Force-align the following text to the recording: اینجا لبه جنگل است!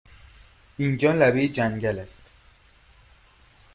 اینجا 0.77 1.13
لبه 1.13 1.47
جنگل 1.47 1.99
است! 1.99 2.31